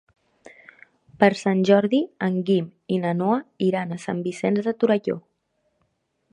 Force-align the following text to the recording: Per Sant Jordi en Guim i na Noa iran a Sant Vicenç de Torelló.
Per 1.23 1.29
Sant 1.41 1.61
Jordi 1.69 1.99
en 2.29 2.39
Guim 2.49 2.71
i 2.97 2.99
na 3.05 3.13
Noa 3.21 3.37
iran 3.69 3.93
a 3.97 4.01
Sant 4.07 4.25
Vicenç 4.31 4.67
de 4.69 4.77
Torelló. 4.85 5.19